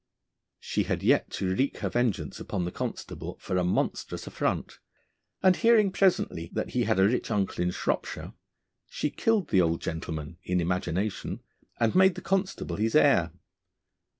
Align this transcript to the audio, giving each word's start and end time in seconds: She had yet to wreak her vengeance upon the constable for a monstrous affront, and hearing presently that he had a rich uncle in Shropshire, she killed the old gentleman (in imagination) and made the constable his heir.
She 0.59 0.85
had 0.85 1.03
yet 1.03 1.29
to 1.33 1.53
wreak 1.53 1.77
her 1.77 1.89
vengeance 1.89 2.39
upon 2.39 2.65
the 2.65 2.71
constable 2.71 3.37
for 3.39 3.55
a 3.57 3.63
monstrous 3.63 4.25
affront, 4.25 4.79
and 5.43 5.55
hearing 5.55 5.91
presently 5.91 6.49
that 6.53 6.71
he 6.71 6.85
had 6.85 6.97
a 6.99 7.05
rich 7.07 7.29
uncle 7.29 7.61
in 7.61 7.69
Shropshire, 7.69 8.33
she 8.89 9.11
killed 9.11 9.49
the 9.49 9.61
old 9.61 9.79
gentleman 9.79 10.39
(in 10.41 10.59
imagination) 10.59 11.41
and 11.79 11.93
made 11.93 12.15
the 12.15 12.21
constable 12.21 12.77
his 12.77 12.95
heir. 12.95 13.31